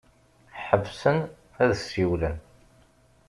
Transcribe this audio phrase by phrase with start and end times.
[0.65, 1.17] Ḥebsen
[1.63, 2.35] ad ssiwlen.